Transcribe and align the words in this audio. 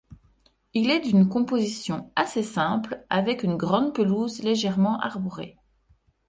Il 0.73 0.89
est 0.89 1.01
d'une 1.01 1.29
composition 1.29 2.11
assez 2.15 2.41
simple 2.41 3.05
avec 3.11 3.43
une 3.43 3.55
grande 3.55 3.93
pelouse 3.93 4.41
légèrement 4.41 4.99
arborée. 4.99 5.59